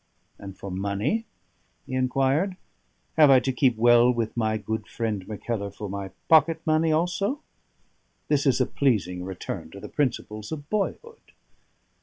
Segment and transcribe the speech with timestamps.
[0.39, 1.27] "And for money?"
[1.85, 2.57] he inquired.
[3.17, 7.39] "Have I to keep well with my good friend Mackellar for my pocket money also?
[8.27, 11.21] This is a pleasing return to the principles of boyhood."